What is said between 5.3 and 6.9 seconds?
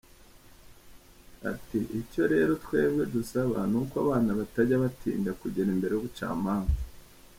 kugera imbere y’ubucmanza.